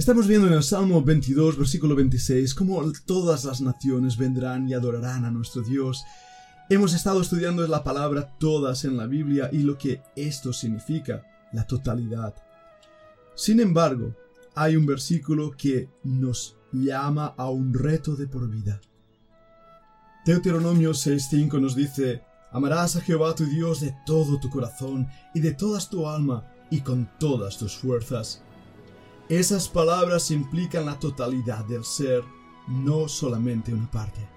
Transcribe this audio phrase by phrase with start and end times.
[0.00, 5.26] Estamos viendo en el Salmo 22, versículo 26, cómo todas las naciones vendrán y adorarán
[5.26, 6.06] a nuestro Dios.
[6.70, 11.66] Hemos estado estudiando la palabra todas en la Biblia y lo que esto significa, la
[11.66, 12.34] totalidad.
[13.34, 14.16] Sin embargo,
[14.54, 18.80] hay un versículo que nos llama a un reto de por vida.
[20.24, 22.22] Deuteronomio 6.5 nos dice,
[22.52, 26.80] Amarás a Jehová tu Dios de todo tu corazón y de todas tu alma y
[26.80, 28.42] con todas tus fuerzas.
[29.30, 32.24] Esas palabras implican la totalidad del ser,
[32.66, 34.28] no solamente una parte.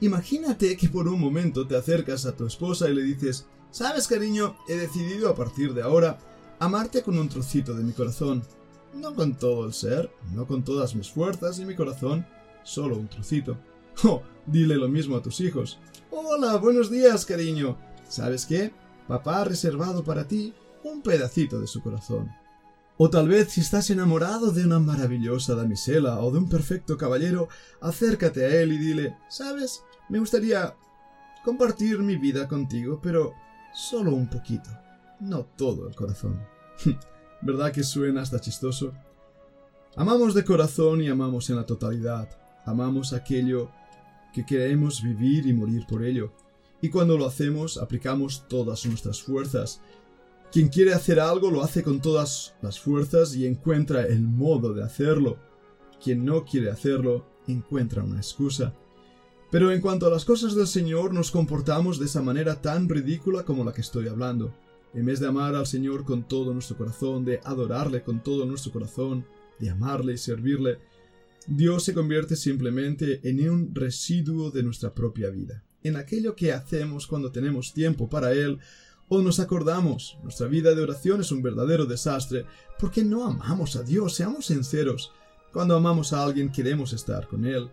[0.00, 4.56] Imagínate que por un momento te acercas a tu esposa y le dices, Sabes, cariño,
[4.66, 6.18] he decidido a partir de ahora
[6.58, 8.42] amarte con un trocito de mi corazón.
[8.94, 12.26] No con todo el ser, no con todas mis fuerzas y mi corazón,
[12.64, 13.58] solo un trocito.
[14.04, 15.78] Oh, dile lo mismo a tus hijos.
[16.10, 17.76] Hola, buenos días, cariño.
[18.08, 18.72] ¿Sabes qué?
[19.06, 22.39] Papá ha reservado para ti un pedacito de su corazón.
[23.02, 27.48] O tal vez si estás enamorado de una maravillosa damisela o de un perfecto caballero,
[27.80, 29.82] acércate a él y dile, ¿sabes?
[30.10, 30.76] Me gustaría
[31.42, 33.32] compartir mi vida contigo, pero
[33.72, 34.68] solo un poquito,
[35.18, 36.46] no todo el corazón.
[37.40, 38.92] ¿Verdad que suena hasta chistoso?
[39.96, 42.28] Amamos de corazón y amamos en la totalidad.
[42.66, 43.70] Amamos aquello
[44.34, 46.34] que queremos vivir y morir por ello.
[46.82, 49.80] Y cuando lo hacemos, aplicamos todas nuestras fuerzas
[50.52, 54.82] quien quiere hacer algo lo hace con todas las fuerzas y encuentra el modo de
[54.82, 55.38] hacerlo.
[56.02, 58.74] Quien no quiere hacerlo encuentra una excusa.
[59.50, 63.44] Pero en cuanto a las cosas del Señor nos comportamos de esa manera tan ridícula
[63.44, 64.54] como la que estoy hablando.
[64.92, 68.72] En vez de amar al Señor con todo nuestro corazón, de adorarle con todo nuestro
[68.72, 69.24] corazón,
[69.60, 70.78] de amarle y servirle,
[71.46, 77.06] Dios se convierte simplemente en un residuo de nuestra propia vida, en aquello que hacemos
[77.06, 78.58] cuando tenemos tiempo para Él
[79.12, 82.46] o nos acordamos, nuestra vida de oración es un verdadero desastre
[82.78, 85.12] porque no amamos a Dios, seamos sinceros.
[85.52, 87.68] Cuando amamos a alguien queremos estar con Él.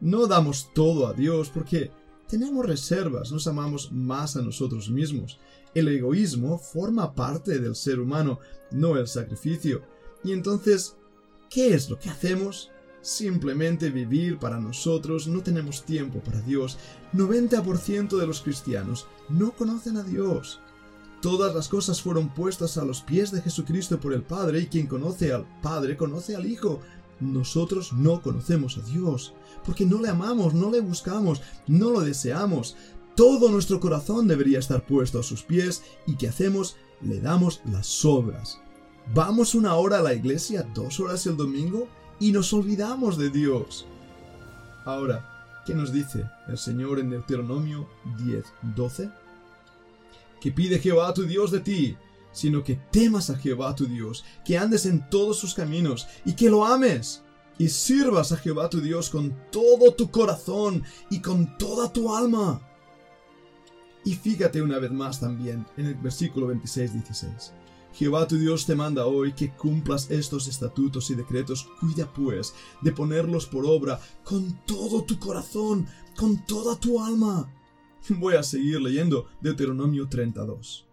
[0.00, 1.90] No damos todo a Dios porque
[2.28, 5.38] tenemos reservas, nos amamos más a nosotros mismos.
[5.74, 8.38] El egoísmo forma parte del ser humano,
[8.70, 9.82] no el sacrificio.
[10.22, 10.96] Y entonces,
[11.48, 12.70] ¿qué es lo que hacemos?
[13.00, 16.76] Simplemente vivir para nosotros, no tenemos tiempo para Dios.
[17.14, 20.60] 90% de los cristianos no conocen a Dios.
[21.24, 24.86] Todas las cosas fueron puestas a los pies de Jesucristo por el Padre, y quien
[24.86, 26.80] conoce al Padre conoce al Hijo.
[27.18, 29.32] Nosotros no conocemos a Dios,
[29.64, 32.76] porque no le amamos, no le buscamos, no lo deseamos.
[33.14, 36.76] Todo nuestro corazón debería estar puesto a sus pies, y ¿qué hacemos?
[37.00, 38.60] Le damos las obras.
[39.14, 41.88] Vamos una hora a la iglesia, dos horas el domingo,
[42.20, 43.86] y nos olvidamos de Dios.
[44.84, 48.44] Ahora, ¿qué nos dice el Señor en Deuteronomio 10,
[48.76, 49.23] 12?
[50.44, 51.96] Que pide Jehová tu Dios de ti,
[52.30, 56.50] sino que temas a Jehová tu Dios, que andes en todos sus caminos y que
[56.50, 57.22] lo ames,
[57.56, 62.60] y sirvas a Jehová tu Dios con todo tu corazón y con toda tu alma.
[64.04, 67.52] Y fíjate una vez más también en el versículo 26-16.
[67.94, 72.92] Jehová tu Dios te manda hoy que cumplas estos estatutos y decretos, cuida pues de
[72.92, 77.48] ponerlos por obra con todo tu corazón, con toda tu alma
[78.10, 80.86] Voy a seguir leyendo Deuteronomio 32.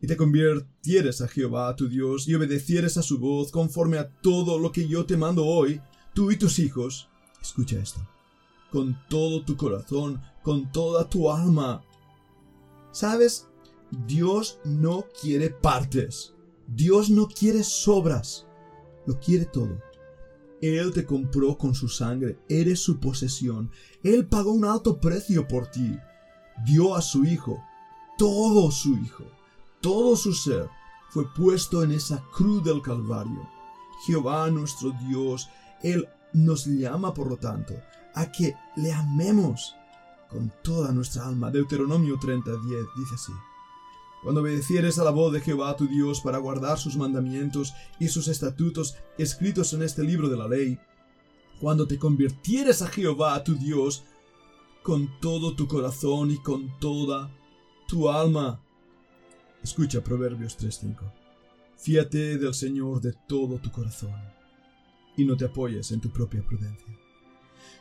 [0.00, 4.58] Y te convirtieres a Jehová tu Dios y obedecieres a su voz conforme a todo
[4.58, 5.80] lo que yo te mando hoy,
[6.14, 7.08] tú y tus hijos.
[7.42, 8.00] Escucha esto.
[8.70, 11.82] Con todo tu corazón, con toda tu alma.
[12.92, 13.48] ¿Sabes?
[14.06, 16.34] Dios no quiere partes.
[16.68, 18.46] Dios no quiere sobras.
[19.04, 19.80] Lo quiere todo.
[20.62, 23.70] Él te compró con su sangre, eres su posesión.
[24.04, 25.98] Él pagó un alto precio por ti
[26.64, 27.62] dio a su Hijo,
[28.16, 29.24] todo su Hijo,
[29.80, 30.68] todo su ser,
[31.10, 33.48] fue puesto en esa cruz del Calvario.
[34.06, 35.48] Jehová nuestro Dios,
[35.82, 37.74] Él nos llama, por lo tanto,
[38.14, 39.74] a que le amemos
[40.28, 41.50] con toda nuestra alma.
[41.50, 42.60] Deuteronomio 30, 10
[42.96, 43.32] dice así.
[44.22, 48.28] Cuando obedecieres a la voz de Jehová tu Dios para guardar sus mandamientos y sus
[48.28, 50.78] estatutos escritos en este libro de la ley,
[51.58, 54.04] cuando te convirtieres a Jehová tu Dios
[54.82, 57.30] con todo tu corazón y con toda
[57.86, 58.62] tu alma.
[59.62, 61.12] Escucha Proverbios 3:5.
[61.76, 64.14] Fíate del Señor de todo tu corazón
[65.16, 66.98] y no te apoyes en tu propia prudencia.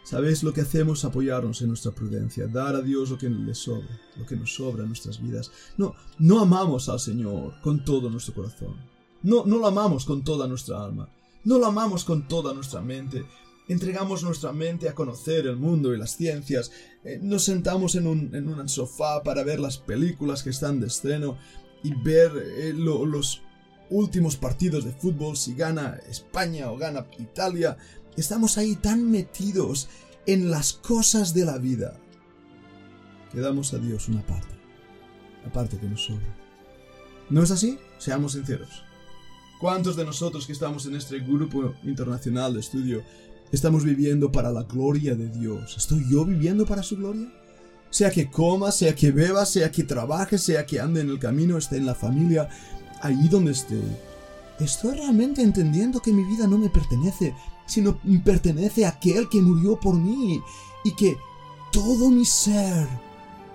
[0.03, 1.05] ¿Sabéis lo que hacemos?
[1.05, 4.83] Apoyarnos en nuestra prudencia, dar a Dios lo que le sobra, lo que nos sobra
[4.83, 5.51] en nuestras vidas.
[5.77, 8.75] No, no amamos al Señor con todo nuestro corazón.
[9.21, 11.09] No, no lo amamos con toda nuestra alma.
[11.43, 13.25] No lo amamos con toda nuestra mente
[13.69, 16.71] entregamos nuestra mente a conocer el mundo y las ciencias,
[17.03, 20.87] eh, nos sentamos en un, en un, sofá para ver las películas que están de
[20.87, 21.37] estreno
[21.83, 23.41] y ver eh, los
[23.91, 27.77] últimos partidos de fútbol, si gana España o gana Italia.
[28.17, 29.87] Estamos ahí tan metidos
[30.25, 31.95] en las cosas de la vida
[33.31, 34.55] que damos a Dios una parte,
[35.43, 36.35] la parte que nos sobra.
[37.29, 37.77] ¿No es así?
[37.99, 38.83] Seamos sinceros.
[39.59, 43.03] ¿Cuántos de nosotros que estamos en este grupo internacional de estudio
[43.51, 45.75] estamos viviendo para la gloria de Dios?
[45.77, 47.31] ¿Estoy yo viviendo para su gloria?
[47.89, 51.57] Sea que coma, sea que beba, sea que trabaje, sea que ande en el camino,
[51.57, 52.49] esté en la familia,
[53.01, 53.81] ahí donde esté.
[54.59, 57.33] Estoy realmente entendiendo que mi vida no me pertenece,
[57.65, 60.41] sino pertenece a aquel que murió por mí
[60.83, 61.17] y que
[61.71, 62.87] todo mi ser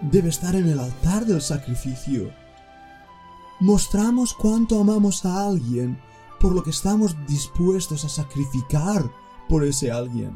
[0.01, 2.33] debe estar en el altar del sacrificio
[3.61, 5.99] mostramos cuánto amamos a alguien
[6.41, 9.11] por lo que estamos dispuestos a sacrificar
[9.55, 10.33] por ese alguien.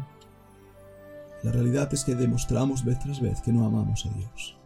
[1.43, 4.57] La realidad es que demostramos vez tras vez que no amamos a Dios.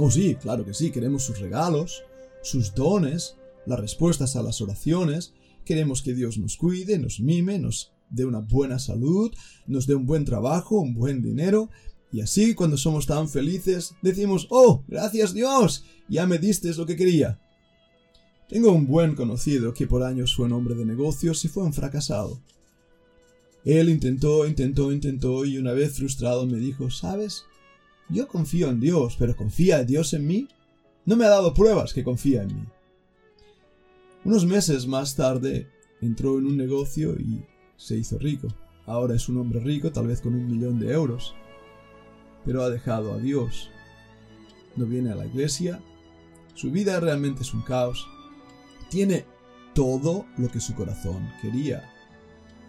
[0.00, 2.02] Oh sí, claro que sí, queremos sus regalos,
[2.42, 5.32] sus dones, las respuestas a las oraciones,
[5.64, 9.32] queremos que Dios nos cuide, nos mime, nos dé una buena salud,
[9.68, 11.70] nos dé un buen trabajo, un buen dinero,
[12.10, 16.96] y así cuando somos tan felices decimos, oh, gracias Dios, ya me diste lo que
[16.96, 17.40] quería.
[18.48, 21.72] Tengo un buen conocido que por años fue un hombre de negocios y fue un
[21.72, 22.40] fracasado.
[23.66, 27.44] Él intentó, intentó, intentó y una vez frustrado me dijo, ¿sabes?
[28.08, 30.48] Yo confío en Dios, pero ¿confía Dios en mí?
[31.04, 32.64] No me ha dado pruebas que confía en mí.
[34.24, 35.68] Unos meses más tarde
[36.00, 37.44] entró en un negocio y
[37.76, 38.48] se hizo rico.
[38.86, 41.34] Ahora es un hombre rico, tal vez con un millón de euros.
[42.46, 43.70] Pero ha dejado a Dios.
[44.76, 45.82] No viene a la iglesia.
[46.54, 48.08] Su vida realmente es un caos
[48.88, 49.24] tiene
[49.74, 51.92] todo lo que su corazón quería.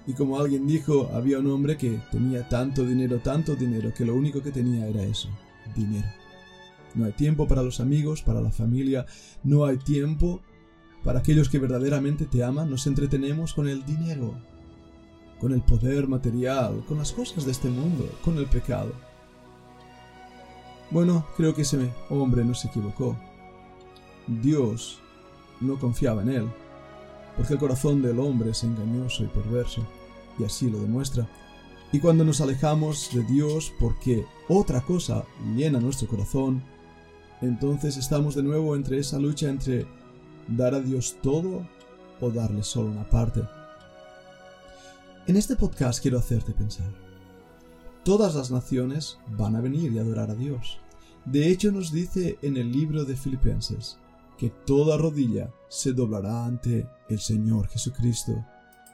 [0.08, 4.16] Y como alguien dijo, había un hombre que tenía tanto dinero, tanto dinero, que lo
[4.16, 5.30] único que tenía era eso,
[5.76, 6.08] dinero.
[6.96, 9.06] No hay tiempo para los amigos, para la familia,
[9.44, 10.42] no hay tiempo
[11.04, 14.34] para aquellos que verdaderamente te aman, nos entretenemos con el dinero,
[15.40, 18.94] con el poder material, con las cosas de este mundo, con el pecado.
[20.90, 23.18] Bueno, creo que ese hombre no se equivocó.
[24.26, 25.00] Dios
[25.60, 26.50] no confiaba en él,
[27.36, 29.86] porque el corazón del hombre es engañoso y perverso,
[30.38, 31.28] y así lo demuestra.
[31.92, 35.26] Y cuando nos alejamos de Dios porque otra cosa
[35.56, 36.64] llena nuestro corazón,
[37.42, 39.86] entonces estamos de nuevo entre esa lucha entre
[40.48, 41.68] dar a Dios todo
[42.20, 43.42] o darle solo una parte.
[45.28, 46.90] En este podcast quiero hacerte pensar.
[48.04, 50.80] Todas las naciones van a venir y adorar a Dios.
[51.26, 53.98] De hecho nos dice en el libro de Filipenses,
[54.38, 58.46] que toda rodilla se doblará ante el Señor Jesucristo.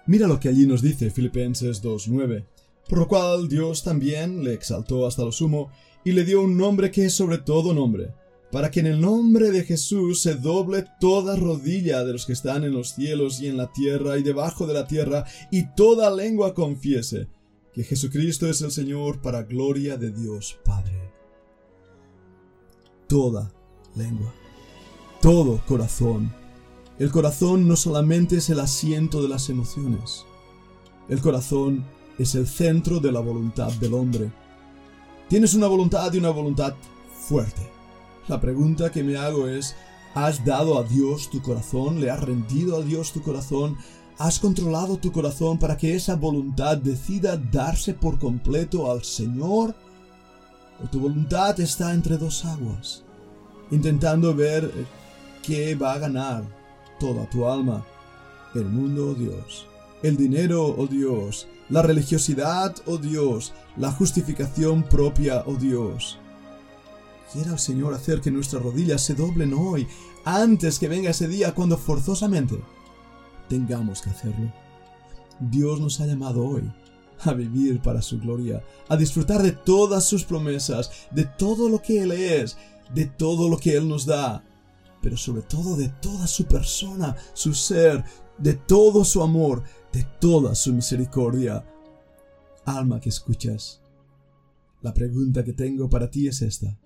[0.05, 2.45] Mira lo que allí nos dice Filipenses 2.9,
[2.89, 5.71] por lo cual Dios también le exaltó hasta lo sumo
[6.03, 8.13] y le dio un nombre que es sobre todo nombre,
[8.51, 12.63] para que en el nombre de Jesús se doble toda rodilla de los que están
[12.63, 16.53] en los cielos y en la tierra y debajo de la tierra, y toda lengua
[16.53, 17.27] confiese
[17.73, 21.11] que Jesucristo es el Señor para gloria de Dios Padre.
[23.07, 23.53] Toda
[23.95, 24.33] lengua
[25.23, 26.42] todo corazón.
[26.99, 30.25] El corazón no solamente es el asiento de las emociones.
[31.09, 31.83] El corazón
[32.19, 34.31] es el centro de la voluntad del hombre.
[35.27, 36.75] Tienes una voluntad y una voluntad
[37.27, 37.67] fuerte.
[38.27, 39.75] La pregunta que me hago es,
[40.13, 41.99] ¿has dado a Dios tu corazón?
[41.99, 43.75] ¿Le has rendido a Dios tu corazón?
[44.19, 49.73] ¿Has controlado tu corazón para que esa voluntad decida darse por completo al Señor?
[50.83, 53.03] ¿O tu voluntad está entre dos aguas,
[53.71, 54.71] intentando ver
[55.41, 56.62] ¿Qué va a ganar
[57.03, 57.85] toda tu alma?
[58.55, 59.67] El mundo, oh Dios.
[60.03, 61.49] El dinero, oh Dios.
[61.67, 63.51] La religiosidad, oh Dios.
[63.75, 66.17] La justificación propia, oh Dios.
[67.33, 69.85] Quiera el Señor hacer que nuestras rodillas se doblen hoy,
[70.23, 72.57] antes que venga ese día cuando forzosamente
[73.49, 74.53] tengamos que hacerlo.
[75.41, 76.71] Dios nos ha llamado hoy
[77.19, 82.01] a vivir para su gloria, a disfrutar de todas sus promesas, de todo lo que
[82.01, 82.55] Él es,
[82.93, 84.41] de todo lo que Él nos da,
[85.03, 88.05] pero sobre todo de toda su persona, su ser,
[88.37, 91.67] de todo su amor, de toda su misericordia.
[92.63, 93.81] Alma que escuchas,
[94.81, 96.79] la pregunta que tengo para ti es esta.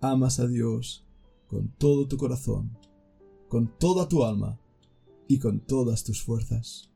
[0.00, 1.06] ¿Amas a Dios
[1.48, 2.76] con todo tu corazón,
[3.48, 4.60] con toda tu alma
[5.26, 6.90] y con todas tus fuerzas?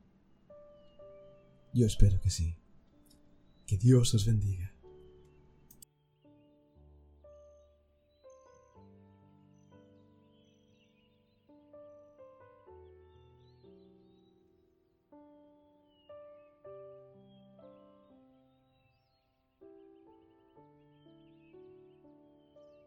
[1.73, 2.55] Yo espero que sí.
[3.65, 4.74] Que Dios os bendiga.